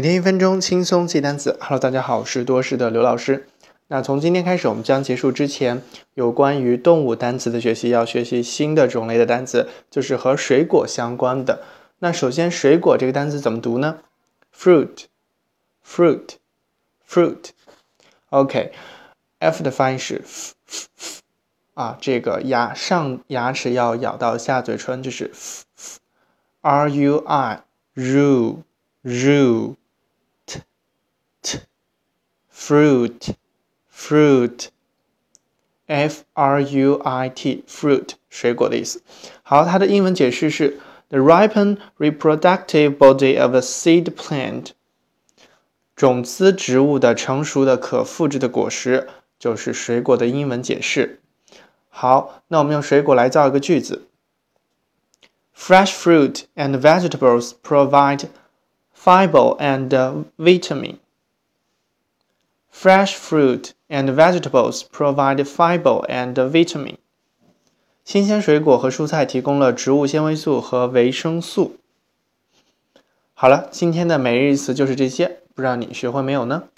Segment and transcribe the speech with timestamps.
[0.00, 1.58] 每天一分钟轻松记单词。
[1.60, 3.48] Hello，大家好，我是多士的刘老师。
[3.88, 5.82] 那从今天开始，我们将结束之前
[6.14, 11.64] 有关于动物单词的学习，要学习新的种类的单词，就是和水果相关的。
[11.98, 13.98] 那首先，水果这个单词怎么读呢
[14.56, 17.48] ？fruit，fruit，fruit。
[18.30, 21.22] OK，f 的发音是 f f f
[21.74, 25.98] 啊，这个牙上牙齿要咬到下嘴唇，就是 f f。
[26.60, 27.64] r u i
[27.96, 28.58] ru
[29.02, 29.74] ru
[32.55, 33.35] fruit
[33.93, 34.67] fruit
[35.85, 39.01] f r u i t fruit 水果的意思。
[39.41, 40.79] 好，它的英文解释是
[41.09, 44.71] the ripened reproductive body of a seed plant。
[45.95, 51.19] 种子植物的成熟的可复制的果实就是水果的英文解释。
[51.89, 54.07] 好，那我们用水果来造一个句子。
[55.55, 58.29] Fresh fruit and vegetables provide
[58.95, 60.95] fiber and vitamin.
[62.80, 66.94] Fresh fruit and vegetables provide fiber and vitamin.
[68.04, 71.74] 新鲜水果和蔬菜提供了植物纤维素和维生素。
[73.34, 76.68] 好了，今天的每日一词就是这些，不知道你学会没有呢？